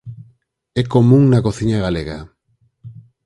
[0.81, 2.19] É común na cociña galega.